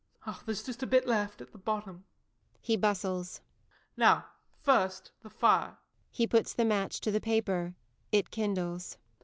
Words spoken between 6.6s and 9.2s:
match to the paper it kindles.